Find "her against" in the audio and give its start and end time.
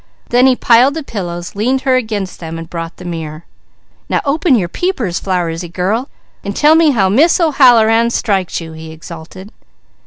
1.81-2.39